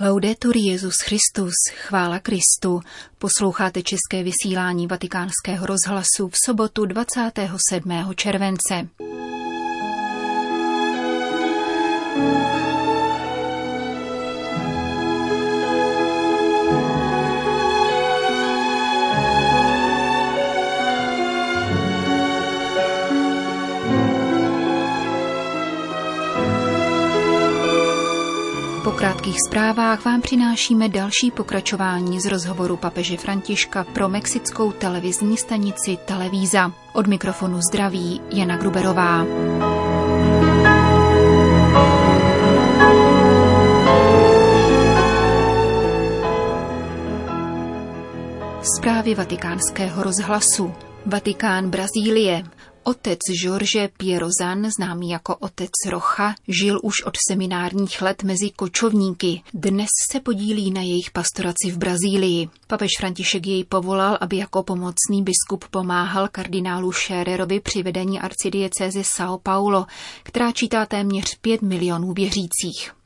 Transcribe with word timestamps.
Laudetur 0.00 0.56
Jezus 0.56 0.94
Christus, 1.04 1.52
chvála 1.74 2.18
Kristu. 2.18 2.80
Posloucháte 3.18 3.82
české 3.82 4.22
vysílání 4.22 4.86
Vatikánského 4.86 5.66
rozhlasu 5.66 6.28
v 6.28 6.34
sobotu 6.46 6.86
27. 6.86 8.14
července. 8.14 8.88
Krátkých 28.92 29.36
zprávách 29.48 30.04
vám 30.04 30.20
přinášíme 30.20 30.88
další 30.88 31.30
pokračování 31.30 32.20
z 32.20 32.26
rozhovoru 32.26 32.76
papeže 32.76 33.16
Františka 33.16 33.84
pro 33.84 34.08
mexickou 34.08 34.72
televizní 34.72 35.36
stanici 35.36 35.98
Televíza. 36.04 36.72
Od 36.92 37.06
mikrofonu 37.06 37.60
zdraví 37.60 38.20
Jana 38.30 38.56
Gruberová. 38.56 39.26
Zprávy 48.76 49.14
vatikánského 49.14 50.02
rozhlasu. 50.02 50.74
Vatikán 51.06 51.70
Brazílie. 51.70 52.42
Otec 52.88 53.18
George 53.42 53.88
Pierozan, 53.96 54.70
známý 54.70 55.10
jako 55.10 55.36
otec 55.36 55.70
Rocha, 55.90 56.34
žil 56.48 56.80
už 56.82 57.02
od 57.04 57.14
seminárních 57.28 58.02
let 58.02 58.22
mezi 58.22 58.50
kočovníky. 58.50 59.42
Dnes 59.54 59.88
se 60.12 60.20
podílí 60.20 60.70
na 60.70 60.82
jejich 60.82 61.10
pastoraci 61.10 61.70
v 61.70 61.78
Brazílii. 61.78 62.48
Papež 62.66 62.90
František 62.98 63.46
jej 63.46 63.64
povolal, 63.64 64.18
aby 64.20 64.36
jako 64.36 64.62
pomocný 64.62 65.22
biskup 65.22 65.64
pomáhal 65.70 66.28
kardinálu 66.28 66.92
Schererovi 66.92 67.60
při 67.60 67.82
vedení 67.82 68.20
arcidiecéze 68.20 69.00
São 69.00 69.38
Paulo, 69.42 69.86
která 70.22 70.52
čítá 70.52 70.86
téměř 70.86 71.38
5 71.40 71.62
milionů 71.62 72.12
věřících. 72.12 72.97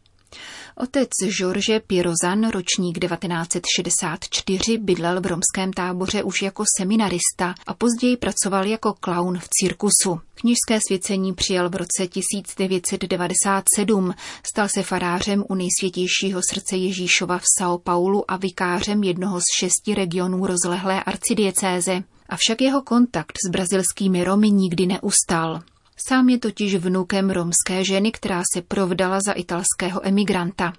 Otec 0.82 1.10
George 1.38 1.80
Pirozan, 1.86 2.50
ročník 2.50 2.98
1964, 2.98 4.78
bydlel 4.78 5.20
v 5.20 5.26
romském 5.26 5.72
táboře 5.72 6.22
už 6.22 6.42
jako 6.42 6.64
seminarista 6.78 7.54
a 7.66 7.74
později 7.74 8.16
pracoval 8.16 8.66
jako 8.66 8.94
klaun 9.00 9.38
v 9.38 9.48
cirkusu. 9.60 10.20
Kněžské 10.34 10.78
svěcení 10.88 11.34
přijal 11.34 11.68
v 11.68 11.76
roce 11.76 12.06
1997, 12.06 14.14
stal 14.46 14.68
se 14.68 14.82
farářem 14.82 15.44
u 15.48 15.54
nejsvětějšího 15.54 16.40
srdce 16.50 16.76
Ježíšova 16.76 17.38
v 17.38 17.44
São 17.60 17.78
Paulu 17.78 18.30
a 18.30 18.36
vikářem 18.36 19.02
jednoho 19.02 19.40
z 19.40 19.44
šesti 19.58 19.94
regionů 19.94 20.46
rozlehlé 20.46 21.02
arcidiecéze. 21.02 22.02
Avšak 22.28 22.60
jeho 22.60 22.82
kontakt 22.82 23.32
s 23.46 23.50
brazilskými 23.50 24.24
Romy 24.24 24.50
nikdy 24.50 24.86
neustal. 24.86 25.62
Sám 26.08 26.28
je 26.28 26.38
totiž 26.38 26.74
vnukem 26.74 27.30
romské 27.30 27.84
ženy, 27.84 28.12
která 28.12 28.42
se 28.54 28.62
provdala 28.62 29.18
za 29.26 29.32
italského 29.32 30.06
emigranta. 30.06 30.72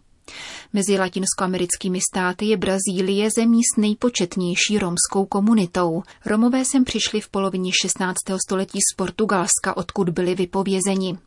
Mezi 0.73 0.97
latinskoamerickými 0.97 1.99
státy 2.13 2.45
je 2.45 2.57
Brazílie 2.57 3.29
zemí 3.37 3.61
s 3.63 3.77
nejpočetnější 3.77 4.79
romskou 4.79 5.25
komunitou. 5.25 6.03
Romové 6.25 6.65
sem 6.65 6.83
přišli 6.83 7.21
v 7.21 7.29
polovině 7.29 7.71
16. 7.81 8.15
století 8.47 8.79
z 8.91 8.95
Portugalska, 8.95 9.77
odkud 9.77 10.09
byli 10.09 10.35
vypovězeni. 10.35 11.17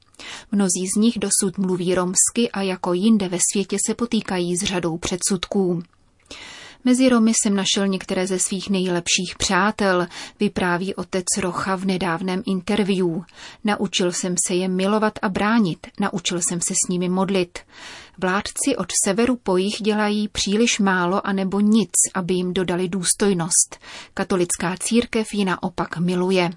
Mnozí 0.53 0.87
z 0.97 1.01
nich 1.01 1.19
dosud 1.19 1.59
mluví 1.59 1.95
romsky 1.95 2.51
a 2.53 2.63
jako 2.63 2.93
jinde 2.93 3.29
ve 3.29 3.39
světě 3.53 3.77
se 3.87 3.95
potýkají 3.95 4.57
s 4.57 4.63
řadou 4.63 4.99
předsudků. 4.99 5.83
Mezi 6.85 7.09
Romy 7.09 7.33
jsem 7.35 7.55
našel 7.55 7.89
některé 7.89 8.27
ze 8.27 8.39
svých 8.39 8.71
nejlepších 8.71 9.35
přátel, 9.39 10.07
vypráví 10.41 10.95
otec 10.95 11.25
Rocha 11.41 11.77
v 11.77 11.85
nedávném 11.85 12.43
interview. 12.47 13.21
Naučil 13.65 14.13
jsem 14.13 14.35
se 14.47 14.55
je 14.55 14.69
milovat 14.69 15.19
a 15.23 15.29
bránit, 15.29 15.87
naučil 16.01 16.39
jsem 16.39 16.61
se 16.61 16.75
s 16.75 16.89
nimi 16.89 17.09
modlit. 17.09 17.59
Vládci 18.19 18.77
od 18.77 18.87
severu 19.05 19.37
po 19.37 19.57
jich 19.57 19.75
dělají 19.83 20.29
příliš 20.29 20.79
málo 20.79 21.27
anebo 21.27 21.61
nic, 21.61 21.93
aby 22.15 22.35
jim 22.35 22.55
dodali 22.55 22.89
důstojnost. 22.89 23.79
Katolická 24.15 24.77
církev 24.81 25.35
ji 25.35 25.45
naopak 25.45 25.99
miluje. 25.99 26.51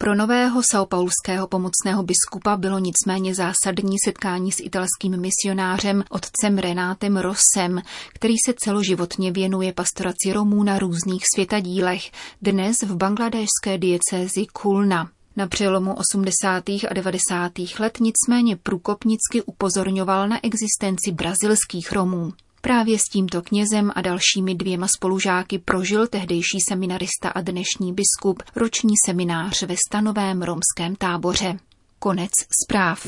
Pro 0.00 0.14
nového 0.14 0.62
saopaulského 0.70 1.46
pomocného 1.46 2.02
biskupa 2.02 2.56
bylo 2.56 2.78
nicméně 2.78 3.34
zásadní 3.34 3.96
setkání 4.04 4.52
s 4.52 4.60
italským 4.60 5.20
misionářem 5.20 6.04
otcem 6.10 6.58
Renátem 6.58 7.16
Rossem, 7.16 7.82
který 8.14 8.34
se 8.46 8.54
celoživotně 8.58 9.32
věnuje 9.32 9.72
pastoraci 9.72 10.32
Romů 10.32 10.62
na 10.62 10.78
různých 10.78 11.22
světadílech, 11.34 12.10
dnes 12.42 12.82
v 12.82 12.96
bangladéšské 12.96 13.78
diecézi 13.78 14.46
Kulna. 14.52 15.10
Na 15.36 15.46
přelomu 15.46 15.94
80. 15.94 16.68
a 16.68 16.94
90. 16.94 17.52
let 17.78 17.98
nicméně 18.00 18.56
průkopnicky 18.56 19.42
upozorňoval 19.46 20.28
na 20.28 20.38
existenci 20.44 21.12
brazilských 21.12 21.92
Romů. 21.92 22.32
Právě 22.60 22.98
s 22.98 23.02
tímto 23.12 23.42
knězem 23.42 23.90
a 23.94 24.00
dalšími 24.00 24.54
dvěma 24.54 24.86
spolužáky 24.96 25.58
prožil 25.58 26.06
tehdejší 26.06 26.58
seminarista 26.68 27.28
a 27.34 27.40
dnešní 27.40 27.92
biskup 27.92 28.42
roční 28.56 28.94
seminář 29.06 29.62
ve 29.62 29.74
stanovém 29.88 30.42
romském 30.42 30.96
táboře. 30.96 31.58
Konec 31.98 32.30
zpráv. 32.64 33.06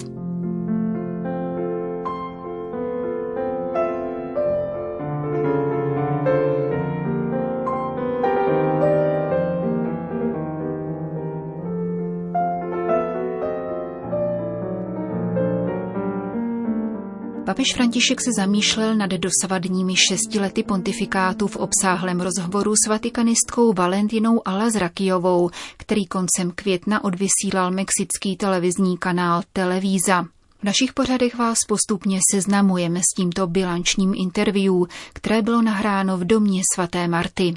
Papež 17.50 17.74
František 17.74 18.20
se 18.20 18.30
zamýšlel 18.36 18.94
nad 18.94 19.10
dosavadními 19.10 19.94
šesti 19.96 20.40
lety 20.40 20.62
pontifikátu 20.62 21.46
v 21.46 21.56
obsáhlém 21.56 22.20
rozhovoru 22.20 22.74
s 22.84 22.88
vatikanistkou 22.88 23.72
Valentinou 23.72 24.48
Alazrakijovou, 24.48 25.50
který 25.76 26.06
koncem 26.06 26.50
května 26.54 27.04
odvysílal 27.04 27.70
mexický 27.70 28.36
televizní 28.36 28.98
kanál 28.98 29.42
Televíza. 29.52 30.22
V 30.60 30.64
našich 30.64 30.92
pořadech 30.92 31.34
vás 31.34 31.58
postupně 31.68 32.18
seznamujeme 32.34 33.00
s 33.00 33.14
tímto 33.16 33.46
bilančním 33.46 34.14
interview, 34.16 34.74
které 35.12 35.42
bylo 35.42 35.62
nahráno 35.62 36.18
v 36.18 36.24
domě 36.24 36.62
svaté 36.74 37.08
Marty. 37.08 37.54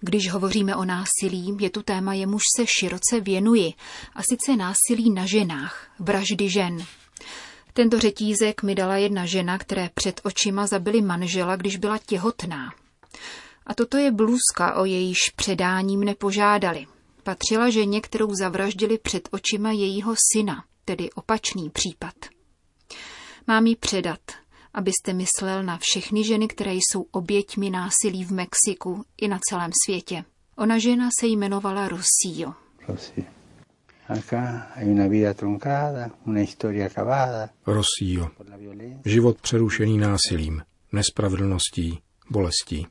Když 0.00 0.30
hovoříme 0.30 0.76
o 0.76 0.84
násilí, 0.84 1.56
je 1.60 1.70
tu 1.70 1.82
téma, 1.82 2.14
jemuž 2.14 2.42
se 2.56 2.64
široce 2.66 3.20
věnuji, 3.20 3.72
a 4.14 4.22
sice 4.22 4.56
násilí 4.56 5.10
na 5.10 5.26
ženách, 5.26 5.90
vraždy 5.98 6.48
žen. 6.48 6.86
Tento 7.80 7.98
řetízek 8.00 8.62
mi 8.62 8.74
dala 8.74 8.96
jedna 8.96 9.26
žena, 9.26 9.58
které 9.58 9.90
před 9.94 10.20
očima 10.24 10.66
zabili 10.66 11.02
manžela, 11.02 11.56
když 11.56 11.76
byla 11.76 11.98
těhotná. 11.98 12.74
A 13.66 13.74
toto 13.74 13.96
je 13.96 14.12
blůzka, 14.12 14.74
o 14.74 14.84
jejíž 14.84 15.18
předáním 15.36 16.00
nepožádali. 16.00 16.86
Patřila 17.22 17.70
ženě, 17.70 18.00
kterou 18.00 18.34
zavraždili 18.34 18.98
před 18.98 19.28
očima 19.32 19.72
jejího 19.72 20.14
syna, 20.32 20.64
tedy 20.84 21.10
opačný 21.10 21.70
případ. 21.70 22.14
Mám 23.46 23.66
ji 23.66 23.76
předat, 23.76 24.20
abyste 24.74 25.12
myslel 25.12 25.62
na 25.62 25.78
všechny 25.80 26.24
ženy, 26.24 26.48
které 26.48 26.74
jsou 26.74 27.06
oběťmi 27.10 27.70
násilí 27.70 28.24
v 28.24 28.32
Mexiku 28.32 29.04
i 29.16 29.28
na 29.28 29.38
celém 29.48 29.70
světě. 29.86 30.24
Ona 30.56 30.78
žena 30.78 31.08
se 31.20 31.26
jmenovala 31.26 31.88
Rocio. 31.88 32.54
Rocio. 32.88 33.39
Rosío. 37.66 38.28
Život 39.04 39.40
přerušený 39.40 39.98
násilím, 39.98 40.62
nespravedlností, 40.92 42.00
bolestí. 42.30 42.86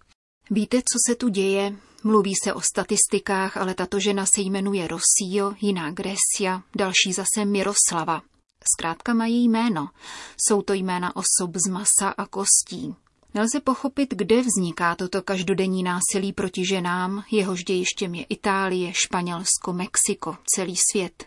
Víte, 0.51 0.77
co 0.77 0.97
se 1.09 1.15
tu 1.15 1.29
děje? 1.29 1.75
Mluví 2.03 2.33
se 2.43 2.53
o 2.53 2.61
statistikách, 2.61 3.57
ale 3.57 3.73
tato 3.73 3.99
žena 3.99 4.25
se 4.25 4.41
jmenuje 4.41 4.87
Rosío, 4.87 5.53
jiná 5.61 5.91
Grecia, 5.91 6.61
další 6.75 7.13
zase 7.13 7.45
Miroslava. 7.45 8.21
Zkrátka 8.75 9.13
mají 9.13 9.43
jméno. 9.43 9.89
Jsou 10.37 10.61
to 10.61 10.73
jména 10.73 11.15
osob 11.15 11.55
z 11.55 11.69
masa 11.69 12.09
a 12.17 12.25
kostí. 12.25 12.95
Nelze 13.33 13.59
pochopit, 13.59 14.13
kde 14.15 14.41
vzniká 14.41 14.95
toto 14.95 15.21
každodenní 15.21 15.83
násilí 15.83 16.33
proti 16.33 16.65
ženám, 16.65 17.23
jehož 17.31 17.63
dějištěm 17.63 18.15
je 18.15 18.23
Itálie, 18.23 18.91
Španělsko, 18.93 19.73
Mexiko, 19.73 20.37
celý 20.55 20.75
svět. 20.91 21.25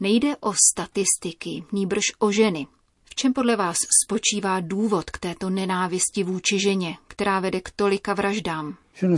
Nejde 0.00 0.36
o 0.36 0.52
statistiky, 0.72 1.64
nýbrž 1.72 2.02
o 2.18 2.32
ženy. 2.32 2.66
V 3.04 3.14
čem 3.14 3.32
podle 3.32 3.56
vás 3.56 3.76
spočívá 4.04 4.60
důvod 4.60 5.10
k 5.10 5.18
této 5.18 5.50
nenávisti 5.50 6.24
vůči 6.24 6.60
ženě, 6.60 6.96
která 7.08 7.40
vede 7.40 7.60
k 7.60 7.70
tolika 7.70 8.14
vraždám? 8.14 8.76
No 9.02 9.16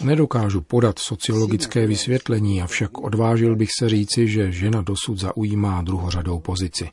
Nedokážu 0.00 0.60
podat 0.60 0.98
sociologické 0.98 1.86
vysvětlení, 1.86 2.62
avšak 2.62 2.98
odvážil 2.98 3.56
bych 3.56 3.68
se 3.78 3.88
říci, 3.88 4.28
že 4.28 4.52
žena 4.52 4.82
dosud 4.82 5.18
zaujímá 5.18 5.82
druhořadou 5.82 6.38
pozici. 6.38 6.90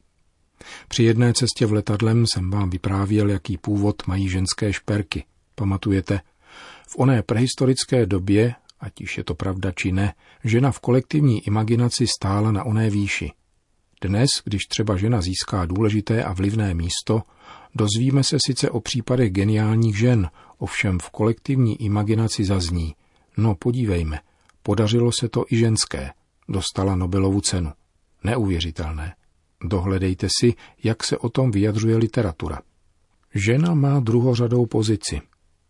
Při 0.88 1.04
jedné 1.04 1.34
cestě 1.34 1.66
v 1.66 1.74
letadlem 1.74 2.26
jsem 2.28 2.52
vám 2.52 2.70
vyprávěl, 2.70 3.30
jaký 3.30 3.58
původ 3.58 4.08
mají 4.08 4.30
ženské 4.30 4.74
šperky. 4.74 5.24
Pamatujete? 5.56 6.20
V 6.88 6.96
oné 7.00 7.24
prehistorické 7.24 8.06
době, 8.06 8.56
ať 8.80 9.02
už 9.02 9.18
je 9.18 9.24
to 9.24 9.36
pravda 9.36 9.72
či 9.72 9.92
ne, 9.92 10.14
žena 10.44 10.72
v 10.72 10.80
kolektivní 10.80 11.48
imaginaci 11.48 12.08
stála 12.08 12.52
na 12.52 12.64
oné 12.64 12.90
výši. 12.90 13.32
Dnes, 14.02 14.30
když 14.46 14.66
třeba 14.66 14.98
žena 14.98 15.22
získá 15.22 15.66
důležité 15.66 16.24
a 16.24 16.34
vlivné 16.34 16.74
místo, 16.74 17.22
dozvíme 17.76 18.24
se 18.24 18.38
sice 18.46 18.70
o 18.70 18.80
případech 18.80 19.32
geniálních 19.32 19.98
žen, 19.98 20.30
ovšem 20.58 21.00
v 21.00 21.10
kolektivní 21.10 21.82
imaginaci 21.82 22.46
zazní. 22.46 22.96
No 23.38 23.56
podívejme, 23.56 24.20
podařilo 24.64 25.12
se 25.12 25.30
to 25.30 25.46
i 25.50 25.58
ženské. 25.58 26.12
Dostala 26.50 26.96
Nobelovu 26.96 27.42
cenu. 27.42 27.72
Neuvěřitelné. 28.24 29.16
Dohledejte 29.64 30.28
si, 30.40 30.54
jak 30.84 31.04
se 31.04 31.18
o 31.18 31.30
tom 31.30 31.52
vyjadřuje 31.52 31.98
literatura. 31.98 32.62
Žena 33.36 33.74
má 33.74 34.00
druhořadou 34.00 34.66
pozici 34.66 35.22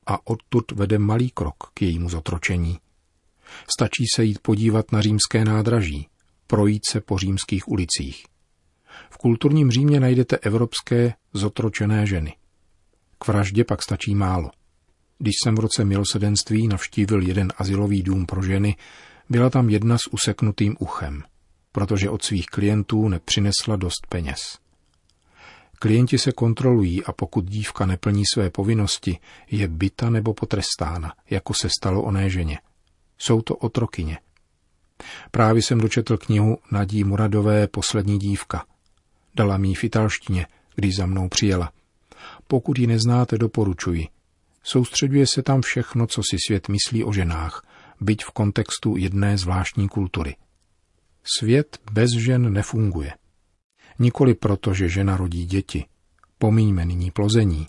a 0.05 0.27
odtud 0.27 0.71
vede 0.71 0.99
malý 0.99 1.29
krok 1.29 1.55
k 1.73 1.81
jejímu 1.81 2.09
zotročení. 2.09 2.79
Stačí 3.77 4.03
se 4.15 4.23
jít 4.23 4.39
podívat 4.39 4.91
na 4.91 5.01
římské 5.01 5.45
nádraží, 5.45 6.07
projít 6.47 6.83
se 6.91 7.01
po 7.01 7.17
římských 7.17 7.67
ulicích. 7.67 8.25
V 9.09 9.17
kulturním 9.17 9.71
Římě 9.71 9.99
najdete 9.99 10.37
evropské 10.37 11.13
zotročené 11.33 12.05
ženy. 12.05 12.35
K 13.19 13.27
vraždě 13.27 13.63
pak 13.63 13.83
stačí 13.83 14.15
málo. 14.15 14.51
Když 15.19 15.35
jsem 15.43 15.55
v 15.55 15.59
roce 15.59 15.85
milosedenství 15.85 16.67
navštívil 16.67 17.21
jeden 17.21 17.53
asilový 17.57 18.03
dům 18.03 18.25
pro 18.25 18.43
ženy, 18.43 18.75
byla 19.29 19.49
tam 19.49 19.69
jedna 19.69 19.97
s 19.97 20.07
useknutým 20.11 20.75
uchem, 20.79 21.23
protože 21.77 22.09
od 22.09 22.23
svých 22.23 22.45
klientů 22.45 23.07
nepřinesla 23.07 23.75
dost 23.75 24.07
peněz. 24.09 24.39
Klienti 25.79 26.17
se 26.17 26.31
kontrolují 26.31 27.03
a 27.03 27.11
pokud 27.11 27.45
dívka 27.45 27.85
neplní 27.85 28.23
své 28.33 28.49
povinnosti, 28.49 29.19
je 29.51 29.67
byta 29.67 30.09
nebo 30.09 30.33
potrestána, 30.33 31.13
jako 31.29 31.53
se 31.53 31.69
stalo 31.79 32.03
oné 32.03 32.29
ženě. 32.29 32.59
Jsou 33.17 33.41
to 33.41 33.55
otrokyně. 33.55 34.17
Právě 35.31 35.61
jsem 35.61 35.79
dočetl 35.79 36.17
knihu 36.17 36.57
Nadí 36.71 37.03
Muradové 37.03 37.67
Poslední 37.67 38.19
dívka. 38.19 38.65
Dala 39.35 39.57
mi 39.57 39.73
v 39.73 39.83
italštině, 39.83 40.47
když 40.75 40.95
za 40.95 41.05
mnou 41.05 41.29
přijela. 41.29 41.71
Pokud 42.47 42.79
ji 42.79 42.87
neznáte, 42.87 43.37
doporučuji. 43.37 44.07
Soustředuje 44.63 45.25
se 45.27 45.43
tam 45.43 45.61
všechno, 45.61 46.07
co 46.07 46.21
si 46.29 46.37
svět 46.47 46.69
myslí 46.69 47.03
o 47.03 47.13
ženách, 47.13 47.61
byť 48.01 48.23
v 48.23 48.31
kontextu 48.31 48.97
jedné 48.97 49.37
zvláštní 49.37 49.89
kultury. 49.89 50.35
Svět 51.37 51.77
bez 51.91 52.11
žen 52.11 52.53
nefunguje. 52.53 53.13
Nikoli 53.99 54.33
proto, 54.33 54.73
že 54.73 54.89
žena 54.89 55.17
rodí 55.17 55.45
děti. 55.45 55.85
Pomíňme 56.37 56.85
nyní 56.85 57.11
plození. 57.11 57.67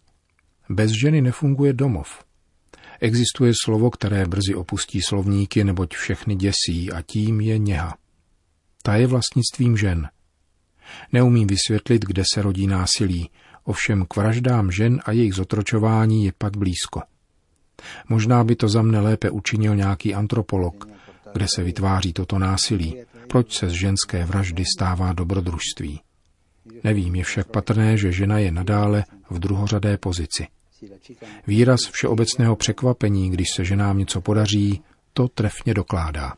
Bez 0.69 0.90
ženy 0.90 1.20
nefunguje 1.22 1.72
domov. 1.72 2.25
Existuje 3.00 3.52
slovo, 3.64 3.90
které 3.90 4.26
brzy 4.26 4.55
opustí 4.55 5.02
slovníky, 5.02 5.64
neboť 5.64 5.94
všechny 5.94 6.37
děsí 6.37 6.93
a 6.93 7.02
tím 7.02 7.40
je 7.40 7.58
něha. 7.58 7.96
Ta 8.82 8.94
je 8.94 9.06
vlastnictvím 9.06 9.76
žen. 9.76 10.08
Neumím 11.12 11.46
vysvětlit, 11.46 12.05
kde 12.05 12.22
se 12.34 12.43
rodí 12.43 12.66
násilí, 12.66 13.31
ovšem 13.64 14.06
k 14.06 14.16
vraždám 14.16 14.70
žen 14.70 15.00
a 15.05 15.12
jejich 15.12 15.34
zotročování 15.34 16.25
je 16.25 16.32
pak 16.38 16.56
blízko. 16.56 17.02
Možná 18.08 18.44
by 18.44 18.56
to 18.56 18.69
za 18.69 18.82
mne 18.82 19.00
lépe 19.00 19.31
učinil 19.31 19.76
nějaký 19.76 20.14
antropolog, 20.14 20.88
kde 21.32 21.46
se 21.55 21.64
vytváří 21.64 22.12
toto 22.12 22.38
násilí, 22.38 22.96
proč 23.29 23.59
se 23.59 23.69
z 23.69 23.73
ženské 23.73 24.25
vraždy 24.25 24.65
stává 24.77 25.13
dobrodružství. 25.13 26.01
Nevím, 26.85 27.15
je 27.15 27.25
však 27.25 27.47
patrné, 27.47 27.97
že 27.97 28.13
žena 28.13 28.39
je 28.39 28.53
nadále 28.53 29.05
v 29.31 29.39
druhořadé 29.39 29.99
pozici. 29.99 30.47
Výraz 31.47 31.81
všeobecného 31.93 32.57
překvapení, 32.57 33.31
když 33.31 33.47
se 33.57 33.65
ženám 33.65 33.99
něco 33.99 34.21
podaří, 34.21 34.83
to 35.13 35.29
trefně 35.29 35.75
dokládá. 35.75 36.33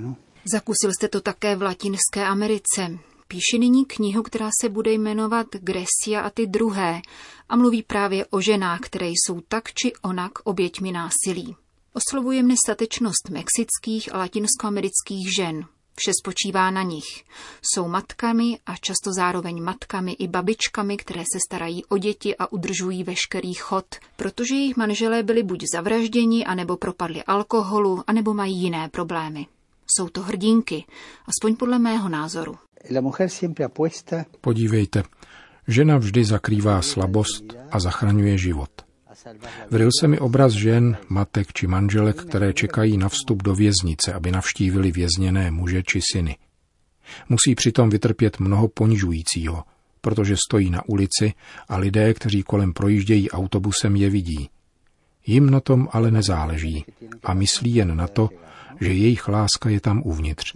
No? 0.00 0.16
Zakusil 0.52 0.90
jste 0.92 1.08
to 1.08 1.20
také 1.20 1.56
v 1.56 1.62
Latinské 1.62 2.24
Americe. 2.24 2.98
Píši 3.28 3.58
nyní 3.58 3.84
knihu, 3.84 4.22
která 4.22 4.48
se 4.60 4.68
bude 4.68 4.92
jmenovat 4.92 5.46
Gresia 5.52 6.20
a 6.20 6.30
ty 6.30 6.46
druhé 6.46 7.00
a 7.48 7.56
mluví 7.56 7.82
právě 7.82 8.26
o 8.26 8.40
ženách, 8.40 8.80
které 8.80 9.06
jsou 9.06 9.40
tak 9.40 9.72
či 9.72 9.92
onak 10.02 10.32
oběťmi 10.44 10.92
násilí. 10.92 11.56
Oslovuje 11.92 12.42
mne 12.42 12.54
statečnost 12.54 13.30
mexických 13.30 14.14
a 14.14 14.18
latinskoamerických 14.18 15.26
žen, 15.36 15.66
Vše 15.98 16.12
spočívá 16.22 16.70
na 16.70 16.82
nich. 16.82 17.24
Jsou 17.62 17.88
matkami 17.88 18.58
a 18.66 18.76
často 18.76 19.12
zároveň 19.12 19.62
matkami 19.62 20.12
i 20.12 20.28
babičkami, 20.28 20.96
které 20.96 21.20
se 21.32 21.38
starají 21.48 21.84
o 21.84 21.98
děti 21.98 22.36
a 22.36 22.52
udržují 22.52 23.04
veškerý 23.04 23.54
chod, 23.54 23.86
protože 24.16 24.54
jejich 24.54 24.76
manželé 24.76 25.22
byli 25.22 25.42
buď 25.42 25.64
zavražděni, 25.74 26.44
anebo 26.44 26.76
propadli 26.76 27.24
alkoholu, 27.24 28.04
anebo 28.06 28.34
mají 28.34 28.56
jiné 28.56 28.88
problémy. 28.88 29.46
Jsou 29.96 30.08
to 30.08 30.22
hrdinky, 30.22 30.84
aspoň 31.26 31.56
podle 31.56 31.78
mého 31.78 32.08
názoru. 32.08 32.58
Podívejte, 34.40 35.02
žena 35.68 35.98
vždy 35.98 36.24
zakrývá 36.24 36.82
slabost 36.82 37.44
a 37.70 37.80
zachraňuje 37.80 38.38
život. 38.38 38.77
Vryl 39.70 39.90
se 40.00 40.08
mi 40.08 40.18
obraz 40.18 40.52
žen, 40.52 40.96
matek 41.08 41.52
či 41.52 41.66
manželek, 41.66 42.22
které 42.22 42.52
čekají 42.52 42.96
na 42.96 43.08
vstup 43.08 43.42
do 43.42 43.54
věznice, 43.54 44.12
aby 44.12 44.32
navštívili 44.32 44.92
vězněné 44.92 45.50
muže 45.50 45.82
či 45.82 46.00
syny. 46.12 46.36
Musí 47.28 47.54
přitom 47.54 47.90
vytrpět 47.90 48.40
mnoho 48.40 48.68
ponižujícího, 48.68 49.64
protože 50.00 50.36
stojí 50.36 50.70
na 50.70 50.88
ulici 50.88 51.32
a 51.68 51.76
lidé, 51.76 52.14
kteří 52.14 52.42
kolem 52.42 52.72
projíždějí 52.72 53.30
autobusem, 53.30 53.96
je 53.96 54.10
vidí. 54.10 54.50
Jim 55.26 55.50
na 55.50 55.60
tom 55.60 55.88
ale 55.92 56.10
nezáleží 56.10 56.84
a 57.24 57.34
myslí 57.34 57.74
jen 57.74 57.96
na 57.96 58.08
to, 58.08 58.28
že 58.80 58.92
jejich 58.92 59.28
láska 59.28 59.68
je 59.70 59.80
tam 59.80 60.02
uvnitř. 60.04 60.52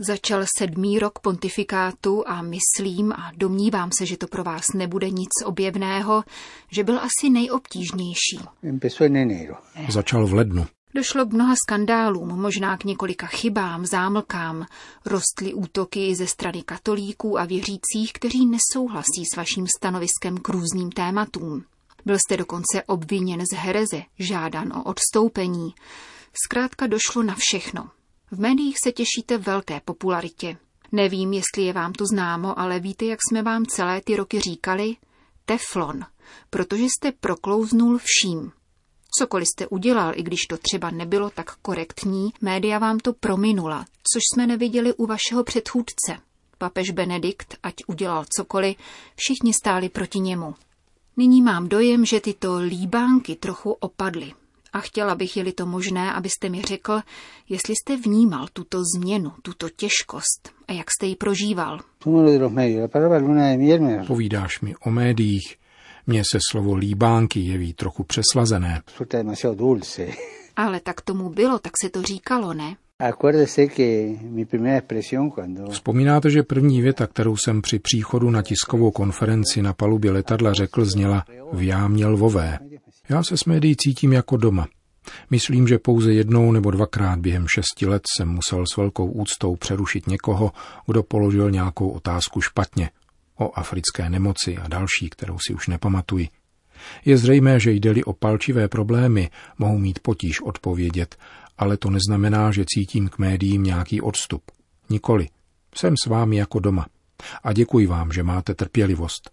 Začal 0.00 0.44
sedmý 0.58 0.98
rok 0.98 1.18
pontifikátu 1.18 2.28
a 2.28 2.42
myslím 2.42 3.12
a 3.12 3.32
domnívám 3.36 3.90
se, 3.98 4.06
že 4.06 4.16
to 4.16 4.26
pro 4.26 4.44
vás 4.44 4.72
nebude 4.74 5.10
nic 5.10 5.28
objevného, 5.44 6.24
že 6.70 6.84
byl 6.84 6.98
asi 6.98 7.30
nejobtížnější. 7.30 8.40
Začal 9.88 10.26
v 10.26 10.34
lednu. 10.34 10.66
Došlo 10.94 11.26
k 11.26 11.32
mnoha 11.32 11.54
skandálům, 11.66 12.28
možná 12.40 12.76
k 12.76 12.84
několika 12.84 13.26
chybám, 13.26 13.86
zámlkám. 13.86 14.66
Rostly 15.06 15.54
útoky 15.54 16.14
ze 16.14 16.26
strany 16.26 16.62
katolíků 16.62 17.38
a 17.38 17.44
věřících, 17.44 18.12
kteří 18.12 18.46
nesouhlasí 18.46 19.24
s 19.32 19.36
vaším 19.36 19.66
stanoviskem 19.78 20.38
k 20.38 20.48
různým 20.48 20.90
tématům. 20.90 21.64
Byl 22.04 22.16
jste 22.18 22.36
dokonce 22.36 22.82
obviněn 22.86 23.40
z 23.52 23.56
hereze, 23.56 24.02
žádan 24.18 24.72
o 24.72 24.82
odstoupení. 24.82 25.74
Zkrátka 26.44 26.86
došlo 26.86 27.22
na 27.22 27.34
všechno. 27.38 27.90
V 28.30 28.40
médiích 28.40 28.76
se 28.84 28.92
těšíte 28.92 29.38
velké 29.38 29.80
popularitě. 29.84 30.56
Nevím, 30.92 31.32
jestli 31.32 31.62
je 31.62 31.72
vám 31.72 31.92
to 31.92 32.06
známo, 32.06 32.58
ale 32.58 32.80
víte, 32.80 33.04
jak 33.04 33.18
jsme 33.28 33.42
vám 33.42 33.66
celé 33.66 34.00
ty 34.00 34.16
roky 34.16 34.40
říkali? 34.40 34.96
Teflon, 35.44 36.04
protože 36.50 36.84
jste 36.84 37.12
proklouznul 37.12 37.98
vším. 38.04 38.52
Cokoliv 39.18 39.48
jste 39.48 39.66
udělal, 39.66 40.12
i 40.16 40.22
když 40.22 40.40
to 40.40 40.56
třeba 40.58 40.90
nebylo 40.90 41.30
tak 41.30 41.56
korektní, 41.56 42.28
média 42.40 42.78
vám 42.78 42.98
to 42.98 43.12
prominula, 43.12 43.84
což 44.12 44.22
jsme 44.34 44.46
neviděli 44.46 44.94
u 44.94 45.06
vašeho 45.06 45.44
předchůdce. 45.44 46.18
Papež 46.58 46.90
Benedikt, 46.90 47.56
ať 47.62 47.74
udělal 47.86 48.24
cokoliv, 48.36 48.76
všichni 49.16 49.54
stáli 49.54 49.88
proti 49.88 50.18
němu. 50.18 50.54
Nyní 51.16 51.42
mám 51.42 51.68
dojem, 51.68 52.04
že 52.04 52.20
tyto 52.20 52.58
líbánky 52.58 53.36
trochu 53.36 53.70
opadly. 53.70 54.32
A 54.72 54.80
chtěla 54.80 55.14
bych, 55.14 55.36
je-li 55.36 55.52
to 55.52 55.66
možné, 55.66 56.12
abyste 56.12 56.48
mi 56.48 56.62
řekl, 56.62 57.00
jestli 57.48 57.74
jste 57.74 57.96
vnímal 57.96 58.46
tuto 58.52 58.82
změnu, 58.96 59.32
tuto 59.42 59.68
těžkost 59.68 60.50
a 60.68 60.72
jak 60.72 60.86
jste 60.90 61.06
ji 61.06 61.16
prožíval. 61.16 61.80
Povídáš 64.06 64.60
mi 64.60 64.74
o 64.76 64.90
médiích. 64.90 65.56
Mně 66.06 66.22
se 66.32 66.38
slovo 66.50 66.74
líbánky 66.74 67.40
jeví 67.40 67.74
trochu 67.74 68.04
přeslazené. 68.04 68.82
Ale 70.56 70.80
tak 70.80 71.00
tomu 71.00 71.28
bylo, 71.30 71.58
tak 71.58 71.72
se 71.82 71.90
to 71.90 72.02
říkalo, 72.02 72.54
ne? 72.54 72.76
Vzpomínáte, 75.70 76.30
že 76.30 76.42
první 76.42 76.82
věta, 76.82 77.06
kterou 77.06 77.36
jsem 77.36 77.62
při 77.62 77.78
příchodu 77.78 78.30
na 78.30 78.42
tiskovou 78.42 78.90
konferenci 78.90 79.62
na 79.62 79.72
palubě 79.72 80.10
letadla 80.10 80.52
řekl, 80.52 80.84
zněla 80.84 81.24
v 81.52 81.62
jámě 81.62 82.06
lvové. 82.06 82.58
Já 83.08 83.22
se 83.22 83.36
s 83.36 83.44
médií 83.44 83.76
cítím 83.76 84.12
jako 84.12 84.36
doma. 84.36 84.68
Myslím, 85.30 85.68
že 85.68 85.78
pouze 85.78 86.12
jednou 86.12 86.52
nebo 86.52 86.70
dvakrát 86.70 87.18
během 87.18 87.48
šesti 87.48 87.86
let 87.86 88.02
jsem 88.16 88.28
musel 88.28 88.64
s 88.72 88.76
velkou 88.76 89.10
úctou 89.10 89.56
přerušit 89.56 90.06
někoho, 90.06 90.52
kdo 90.86 91.02
položil 91.02 91.50
nějakou 91.50 91.88
otázku 91.88 92.40
špatně 92.40 92.90
o 93.38 93.58
africké 93.58 94.10
nemoci 94.10 94.56
a 94.56 94.68
další, 94.68 95.10
kterou 95.10 95.38
si 95.46 95.54
už 95.54 95.68
nepamatuji. 95.68 96.28
Je 97.04 97.18
zřejmé, 97.18 97.60
že 97.60 97.72
jde-li 97.72 98.04
o 98.04 98.12
palčivé 98.12 98.68
problémy, 98.68 99.30
mohu 99.58 99.78
mít 99.78 99.98
potíž 99.98 100.40
odpovědět 100.40 101.16
ale 101.58 101.76
to 101.76 101.90
neznamená, 101.90 102.52
že 102.52 102.64
cítím 102.74 103.08
k 103.08 103.18
médiím 103.18 103.62
nějaký 103.62 104.00
odstup. 104.00 104.42
Nikoli. 104.90 105.28
Jsem 105.74 105.94
s 106.04 106.06
vámi 106.06 106.36
jako 106.36 106.58
doma. 106.58 106.86
A 107.44 107.52
děkuji 107.52 107.86
vám, 107.86 108.12
že 108.12 108.22
máte 108.22 108.54
trpělivost. 108.54 109.30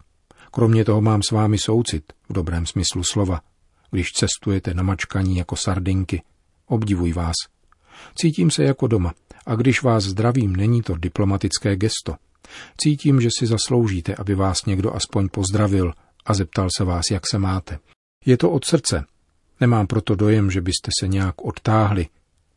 Kromě 0.50 0.84
toho 0.84 1.00
mám 1.00 1.22
s 1.22 1.30
vámi 1.30 1.58
soucit, 1.58 2.12
v 2.28 2.32
dobrém 2.32 2.66
smyslu 2.66 3.02
slova, 3.12 3.40
když 3.90 4.12
cestujete 4.12 4.74
na 4.74 4.82
mačkaní 4.82 5.36
jako 5.36 5.56
sardinky. 5.56 6.22
Obdivuj 6.66 7.12
vás. 7.12 7.34
Cítím 8.18 8.50
se 8.50 8.64
jako 8.64 8.86
doma 8.86 9.14
a 9.46 9.54
když 9.54 9.82
vás 9.82 10.04
zdravím, 10.04 10.56
není 10.56 10.82
to 10.82 10.96
diplomatické 10.96 11.76
gesto. 11.76 12.16
Cítím, 12.76 13.20
že 13.20 13.28
si 13.38 13.46
zasloužíte, 13.46 14.14
aby 14.14 14.34
vás 14.34 14.64
někdo 14.64 14.94
aspoň 14.94 15.28
pozdravil 15.28 15.92
a 16.26 16.34
zeptal 16.34 16.68
se 16.76 16.84
vás, 16.84 17.04
jak 17.10 17.22
se 17.30 17.38
máte. 17.38 17.78
Je 18.26 18.36
to 18.36 18.50
od 18.50 18.64
srdce. 18.64 19.04
Nemám 19.60 19.86
proto 19.86 20.14
dojem, 20.14 20.50
že 20.50 20.60
byste 20.60 20.90
se 21.00 21.08
nějak 21.08 21.44
odtáhli. 21.44 22.06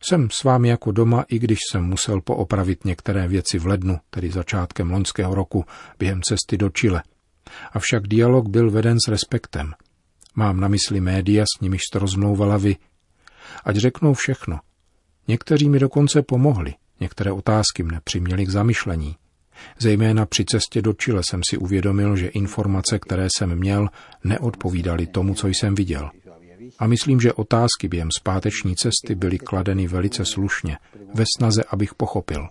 Jsem 0.02 0.30
s 0.30 0.44
vámi 0.44 0.68
jako 0.68 0.92
doma, 0.92 1.24
i 1.28 1.38
když 1.38 1.58
jsem 1.70 1.84
musel 1.84 2.20
poopravit 2.20 2.84
některé 2.84 3.28
věci 3.28 3.58
v 3.58 3.66
lednu, 3.66 3.98
tedy 4.10 4.30
začátkem 4.30 4.90
loňského 4.90 5.34
roku, 5.34 5.64
během 5.98 6.22
cesty 6.22 6.56
do 6.56 6.70
Chile. 6.70 7.02
Avšak 7.72 8.08
dialog 8.08 8.48
byl 8.48 8.70
veden 8.70 8.96
s 9.06 9.08
respektem. 9.08 9.72
Mám 10.34 10.60
na 10.60 10.68
mysli 10.68 11.00
média, 11.00 11.44
s 11.44 11.60
nimiž 11.60 11.80
jste 11.82 11.98
rozmlouvala 11.98 12.56
vy. 12.56 12.76
Ať 13.64 13.76
řeknou 13.76 14.14
všechno. 14.14 14.60
Někteří 15.28 15.68
mi 15.68 15.78
dokonce 15.78 16.22
pomohli, 16.22 16.74
některé 17.00 17.32
otázky 17.32 17.82
mne 17.82 18.00
přiměly 18.04 18.46
k 18.46 18.50
zamyšlení. 18.50 19.16
Zejména 19.78 20.26
při 20.26 20.44
cestě 20.44 20.82
do 20.82 20.92
Chile 20.92 21.22
jsem 21.30 21.40
si 21.50 21.56
uvědomil, 21.56 22.16
že 22.16 22.28
informace, 22.28 22.98
které 22.98 23.28
jsem 23.36 23.56
měl, 23.56 23.88
neodpovídaly 24.24 25.06
tomu, 25.06 25.34
co 25.34 25.48
jsem 25.48 25.74
viděl. 25.74 26.10
A 26.78 26.86
myslím, 26.86 27.20
že 27.20 27.32
otázky 27.32 27.88
během 27.88 28.08
zpáteční 28.18 28.76
cesty 28.76 29.14
byly 29.14 29.38
kladeny 29.38 29.86
velice 29.86 30.24
slušně, 30.24 30.78
ve 31.14 31.24
snaze, 31.36 31.64
abych 31.64 31.94
pochopil. 31.94 32.48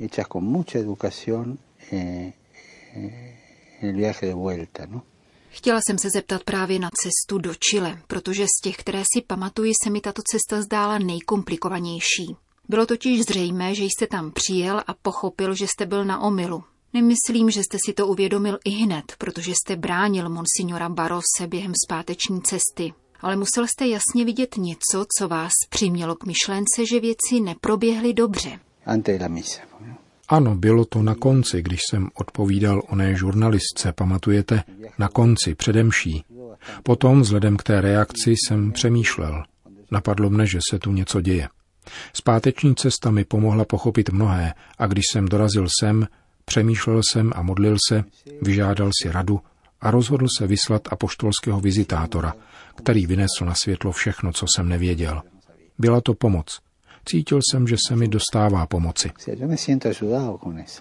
No? 4.89 5.01
Chtěla 5.49 5.79
jsem 5.81 5.97
se 5.97 6.09
zeptat 6.09 6.43
právě 6.43 6.79
na 6.79 6.89
cestu 7.03 7.37
do 7.37 7.53
Chile, 7.55 8.01
protože 8.07 8.45
z 8.45 8.61
těch, 8.63 8.77
které 8.77 9.03
si 9.13 9.21
pamatuji, 9.27 9.73
se 9.83 9.89
mi 9.89 10.01
tato 10.01 10.21
cesta 10.31 10.61
zdála 10.61 10.97
nejkomplikovanější. 10.97 12.35
Bylo 12.69 12.85
totiž 12.85 13.21
zřejmé, 13.21 13.75
že 13.75 13.83
jste 13.83 14.07
tam 14.07 14.31
přijel 14.31 14.83
a 14.87 14.93
pochopil, 14.93 15.55
že 15.55 15.67
jste 15.67 15.85
byl 15.85 16.05
na 16.05 16.19
omilu. 16.19 16.63
Nemyslím, 16.93 17.51
že 17.51 17.63
jste 17.63 17.77
si 17.85 17.93
to 17.93 18.07
uvědomil 18.07 18.57
i 18.65 18.69
hned, 18.69 19.05
protože 19.17 19.51
jste 19.51 19.75
bránil 19.75 20.29
monsignora 20.29 20.89
Barose 20.89 21.47
během 21.47 21.73
zpáteční 21.85 22.41
cesty. 22.41 22.93
Ale 23.21 23.35
musel 23.35 23.67
jste 23.67 23.87
jasně 23.87 24.25
vidět 24.25 24.57
něco, 24.57 25.05
co 25.19 25.27
vás 25.27 25.51
přimělo 25.69 26.15
k 26.15 26.25
myšlence, 26.25 26.85
že 26.89 26.99
věci 26.99 27.39
neproběhly 27.43 28.13
dobře. 28.13 28.59
Ano, 30.29 30.55
bylo 30.55 30.85
to 30.85 31.03
na 31.03 31.15
konci, 31.15 31.61
když 31.61 31.79
jsem 31.89 32.09
odpovídal 32.13 32.81
oné 32.87 33.15
žurnalistce, 33.15 33.93
pamatujete, 33.93 34.63
na 34.99 35.07
konci, 35.07 35.55
předemší. 35.55 36.23
Potom, 36.83 37.21
vzhledem 37.21 37.57
k 37.57 37.63
té 37.63 37.81
reakci, 37.81 38.31
jsem 38.31 38.71
přemýšlel. 38.71 39.43
Napadlo 39.91 40.29
mne, 40.29 40.45
že 40.45 40.59
se 40.69 40.79
tu 40.79 40.91
něco 40.91 41.21
děje. 41.21 41.49
Zpáteční 42.13 42.75
cesta 42.75 43.11
mi 43.11 43.25
pomohla 43.25 43.65
pochopit 43.65 44.09
mnohé 44.09 44.53
a 44.77 44.87
když 44.87 45.05
jsem 45.11 45.25
dorazil 45.25 45.67
sem, 45.79 46.07
přemýšlel 46.45 47.01
jsem 47.03 47.31
a 47.35 47.41
modlil 47.41 47.77
se, 47.87 48.03
vyžádal 48.41 48.89
si 49.01 49.11
radu 49.11 49.39
a 49.81 49.91
rozhodl 49.91 50.27
se 50.37 50.47
vyslat 50.47 50.87
apoštolského 50.91 51.59
vizitátora, 51.59 52.33
který 52.75 53.05
vynesl 53.05 53.45
na 53.45 53.55
světlo 53.55 53.91
všechno, 53.91 54.33
co 54.33 54.45
jsem 54.55 54.69
nevěděl. 54.69 55.21
Byla 55.79 56.01
to 56.01 56.13
pomoc. 56.13 56.59
Cítil 57.09 57.39
jsem, 57.41 57.67
že 57.67 57.75
se 57.87 57.95
mi 57.95 58.07
dostává 58.07 58.65
pomoci. 58.65 59.11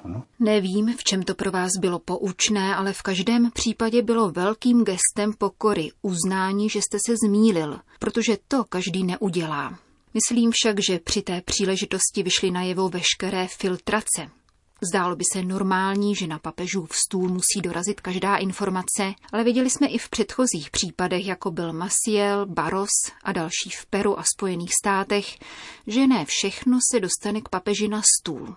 No? 0.04 0.22
Nevím, 0.40 0.96
v 0.96 1.04
čem 1.04 1.22
to 1.22 1.34
pro 1.34 1.50
vás 1.50 1.70
bylo 1.80 1.98
poučné, 1.98 2.74
ale 2.74 2.92
v 2.92 3.02
každém 3.02 3.50
případě 3.50 4.02
bylo 4.02 4.30
velkým 4.30 4.84
gestem 4.84 5.32
pokory 5.38 5.90
uznání, 6.02 6.68
že 6.68 6.82
jste 6.82 6.98
se 7.06 7.14
zmílil, 7.26 7.78
protože 7.98 8.36
to 8.48 8.64
každý 8.64 9.04
neudělá. 9.04 9.78
Myslím 10.14 10.50
však, 10.54 10.76
že 10.88 10.98
při 10.98 11.22
té 11.22 11.40
příležitosti 11.40 12.22
vyšly 12.22 12.50
najevo 12.50 12.88
veškeré 12.88 13.46
filtrace. 13.46 14.37
Zdálo 14.80 15.16
by 15.16 15.24
se 15.32 15.42
normální, 15.42 16.14
že 16.14 16.26
na 16.26 16.38
papežův 16.38 16.96
stůl 16.96 17.28
musí 17.28 17.60
dorazit 17.62 18.00
každá 18.00 18.36
informace, 18.36 19.14
ale 19.32 19.44
viděli 19.44 19.70
jsme 19.70 19.86
i 19.86 19.98
v 19.98 20.08
předchozích 20.08 20.70
případech, 20.70 21.26
jako 21.26 21.50
byl 21.50 21.72
Maciel, 21.72 22.46
Baros 22.46 22.90
a 23.22 23.32
další 23.32 23.70
v 23.70 23.86
Peru 23.86 24.18
a 24.18 24.24
Spojených 24.36 24.70
státech, 24.82 25.38
že 25.86 26.06
ne 26.06 26.24
všechno 26.24 26.78
se 26.92 27.00
dostane 27.00 27.40
k 27.40 27.48
papeži 27.48 27.88
na 27.88 28.02
stůl. 28.18 28.56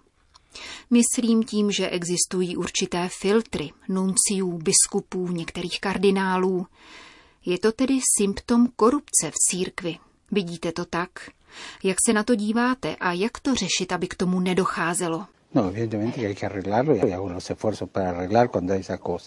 Myslím 0.89 1.43
tím, 1.43 1.71
že 1.71 1.89
existují 1.89 2.57
určité 2.57 3.09
filtry 3.21 3.69
nunciů, 3.89 4.57
biskupů, 4.57 5.27
některých 5.27 5.79
kardinálů. 5.79 6.67
Je 7.45 7.59
to 7.59 7.71
tedy 7.71 7.99
symptom 8.17 8.67
korupce 8.75 9.31
v 9.31 9.35
církvi. 9.49 9.97
Vidíte 10.31 10.71
to 10.71 10.85
tak? 10.85 11.09
Jak 11.83 11.97
se 12.05 12.13
na 12.13 12.23
to 12.23 12.35
díváte 12.35 12.95
a 12.95 13.13
jak 13.13 13.39
to 13.39 13.55
řešit, 13.55 13.91
aby 13.91 14.07
k 14.07 14.15
tomu 14.15 14.39
nedocházelo? 14.39 15.27
No, 15.53 15.71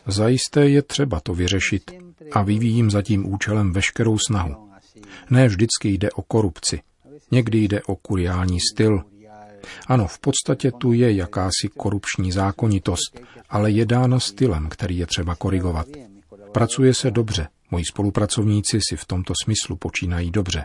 Zajisté 0.07 0.69
je 0.69 0.83
třeba 0.83 1.21
to 1.21 1.35
vyřešit 1.35 1.91
a 2.33 2.43
vyvíjím 2.43 2.91
za 2.91 3.03
tím 3.03 3.33
účelem 3.33 3.73
veškerou 3.73 4.19
snahu. 4.29 4.55
Ne 5.31 5.49
vždycky 5.49 5.89
jde 5.89 6.11
o 6.11 6.23
korupci. 6.23 6.81
Někdy 7.31 7.59
jde 7.59 7.83
o 7.83 7.97
kuriální 7.97 8.59
styl. 8.73 9.03
Ano, 9.87 10.07
v 10.07 10.19
podstatě 10.19 10.73
tu 10.73 10.93
je 10.93 11.13
jakási 11.13 11.69
korupční 11.77 12.33
zákonitost, 12.33 13.21
ale 13.49 13.71
je 13.71 13.87
dána 13.87 14.21
stylem, 14.21 14.69
který 14.69 14.99
je 14.99 15.07
třeba 15.07 15.35
korigovat. 15.35 15.87
Pracuje 16.53 16.95
se 16.95 17.11
dobře, 17.11 17.49
moji 17.71 17.85
spolupracovníci 17.85 18.79
si 18.89 18.97
v 18.97 19.05
tomto 19.05 19.33
smyslu 19.45 19.77
počínají 19.77 20.31
dobře. 20.31 20.65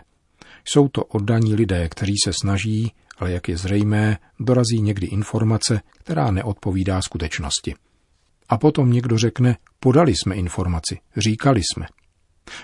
Jsou 0.64 0.88
to 0.88 1.04
oddaní 1.04 1.54
lidé, 1.54 1.88
kteří 1.88 2.14
se 2.24 2.32
snaží, 2.40 2.92
ale 3.20 3.32
jak 3.32 3.48
je 3.48 3.56
zřejmé, 3.56 4.18
dorazí 4.40 4.80
někdy 4.80 5.06
informace, 5.06 5.80
která 5.98 6.30
neodpovídá 6.30 7.02
skutečnosti. 7.02 7.74
A 8.48 8.58
potom 8.58 8.92
někdo 8.92 9.18
řekne, 9.18 9.56
podali 9.80 10.14
jsme 10.14 10.34
informaci, 10.34 10.98
říkali 11.16 11.60
jsme. 11.60 11.86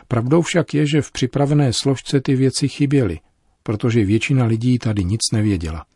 Pravdou 0.08 0.42
však 0.42 0.74
je, 0.74 0.86
že 0.86 1.02
v 1.02 1.12
připravené 1.12 1.72
složce 1.72 2.20
ty 2.20 2.36
věci 2.36 2.68
chyběly, 2.68 3.20
protože 3.62 4.04
většina 4.04 4.44
lidí 4.44 4.78
tady 4.78 5.04
nic 5.04 5.20
nevěděla. 5.32 5.86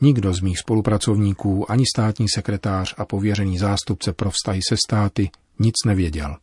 Nikdo 0.00 0.34
z 0.34 0.40
mých 0.40 0.58
spolupracovníků, 0.58 1.70
ani 1.70 1.84
státní 1.94 2.26
sekretář 2.34 2.94
a 2.98 3.04
pověřený 3.04 3.58
zástupce 3.58 4.12
pro 4.12 4.30
vztahy 4.30 4.60
se 4.68 4.76
státy 4.86 5.30
nic 5.58 5.74
nevěděl. 5.86 6.36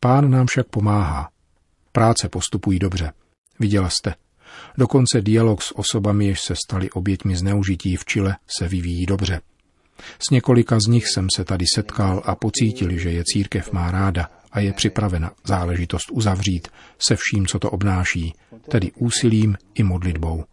Pán 0.00 0.30
nám 0.30 0.46
však 0.46 0.66
pomáhá. 0.66 1.28
Práce 1.92 2.28
postupují 2.28 2.78
dobře. 2.78 3.12
Viděla 3.58 3.88
jste. 3.88 4.14
Dokonce 4.78 5.20
dialog 5.20 5.62
s 5.62 5.78
osobami, 5.78 6.26
jež 6.26 6.40
se 6.40 6.54
stali 6.66 6.90
oběťmi 6.90 7.36
zneužití 7.36 7.96
v 7.96 8.04
Chile, 8.04 8.36
se 8.58 8.68
vyvíjí 8.68 9.06
dobře. 9.06 9.40
S 10.18 10.30
několika 10.30 10.78
z 10.86 10.86
nich 10.88 11.08
jsem 11.08 11.26
se 11.36 11.44
tady 11.44 11.64
setkal 11.74 12.22
a 12.24 12.34
pocítil, 12.34 12.98
že 12.98 13.10
je 13.10 13.24
církev 13.26 13.72
má 13.72 13.90
ráda 13.90 14.28
a 14.52 14.60
je 14.60 14.72
připravena 14.72 15.30
záležitost 15.44 16.10
uzavřít 16.10 16.68
se 16.98 17.16
vším, 17.16 17.46
co 17.46 17.58
to 17.58 17.70
obnáší, 17.70 18.34
tedy 18.68 18.92
úsilím 18.92 19.56
i 19.74 19.82
modlitbou. 19.82 20.44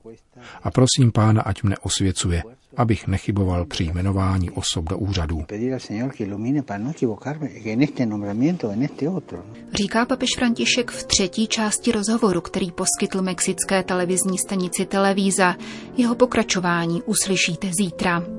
A 0.63 0.71
prosím 0.71 1.11
pána, 1.11 1.41
ať 1.41 1.63
mne 1.63 1.77
osvěcuje, 1.77 2.43
abych 2.79 3.07
nechyboval 3.07 3.65
při 3.65 3.83
jmenování 3.83 4.49
osob 4.49 4.85
do 4.89 4.97
úřadů. 4.97 5.45
Říká 9.73 10.05
papež 10.05 10.29
František 10.37 10.91
v 10.91 11.03
třetí 11.03 11.47
části 11.47 11.91
rozhovoru, 11.91 12.41
který 12.41 12.71
poskytl 12.71 13.21
mexické 13.21 13.83
televizní 13.83 14.37
stanici 14.37 14.85
Televíza. 14.85 15.55
Jeho 15.97 16.15
pokračování 16.15 17.01
uslyšíte 17.03 17.71
zítra. 17.79 18.38